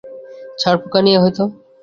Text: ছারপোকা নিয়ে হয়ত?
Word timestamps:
ছারপোকা 0.59 0.99
নিয়ে 1.05 1.19
হয়ত? 1.23 1.39